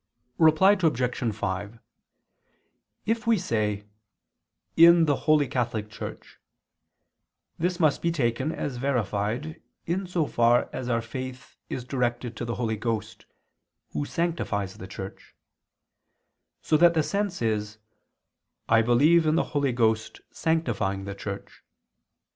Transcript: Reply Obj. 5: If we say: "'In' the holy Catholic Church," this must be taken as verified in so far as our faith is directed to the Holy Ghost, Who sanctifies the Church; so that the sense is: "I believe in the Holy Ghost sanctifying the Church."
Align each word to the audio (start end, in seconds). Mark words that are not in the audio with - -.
Reply 0.39 0.71
Obj. 0.71 1.31
5: 1.35 1.77
If 3.05 3.27
we 3.27 3.37
say: 3.37 3.83
"'In' 4.75 5.05
the 5.05 5.15
holy 5.29 5.47
Catholic 5.47 5.91
Church," 5.91 6.39
this 7.59 7.79
must 7.79 8.01
be 8.01 8.11
taken 8.11 8.51
as 8.51 8.77
verified 8.77 9.61
in 9.85 10.07
so 10.07 10.25
far 10.25 10.71
as 10.73 10.89
our 10.89 11.03
faith 11.03 11.55
is 11.69 11.83
directed 11.83 12.35
to 12.37 12.45
the 12.45 12.55
Holy 12.55 12.77
Ghost, 12.77 13.27
Who 13.91 14.05
sanctifies 14.05 14.75
the 14.77 14.87
Church; 14.87 15.35
so 16.63 16.77
that 16.77 16.95
the 16.95 17.03
sense 17.03 17.39
is: 17.39 17.77
"I 18.67 18.81
believe 18.81 19.27
in 19.27 19.35
the 19.35 19.43
Holy 19.53 19.71
Ghost 19.71 20.19
sanctifying 20.31 21.05
the 21.05 21.13
Church." 21.13 21.63